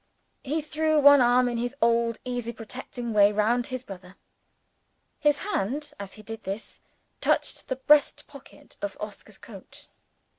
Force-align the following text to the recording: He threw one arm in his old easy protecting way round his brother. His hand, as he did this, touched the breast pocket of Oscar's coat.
He 0.43 0.61
threw 0.61 0.99
one 0.99 1.21
arm 1.21 1.47
in 1.47 1.59
his 1.59 1.75
old 1.79 2.17
easy 2.25 2.51
protecting 2.51 3.13
way 3.13 3.31
round 3.31 3.67
his 3.67 3.83
brother. 3.83 4.15
His 5.19 5.37
hand, 5.41 5.93
as 5.99 6.13
he 6.13 6.23
did 6.23 6.43
this, 6.43 6.81
touched 7.21 7.67
the 7.67 7.75
breast 7.75 8.25
pocket 8.25 8.77
of 8.81 8.97
Oscar's 8.99 9.37
coat. 9.37 9.85